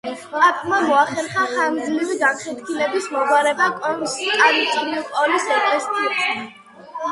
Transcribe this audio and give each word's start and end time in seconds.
პაპმა 0.29 0.77
მოახერხა 0.85 1.43
ხანგრძლივი 1.51 2.17
განხეთქილების 2.23 3.11
მოგვარება 3.17 3.69
კონსტანტინოპოლის 3.85 5.49
ეკლესიასთან. 5.61 6.45